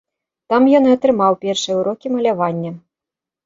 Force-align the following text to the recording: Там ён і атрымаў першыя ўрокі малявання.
Там 0.53 0.65
ён 0.77 0.87
і 0.87 0.93
атрымаў 0.97 1.39
першыя 1.45 1.79
ўрокі 1.83 2.07
малявання. 2.17 2.77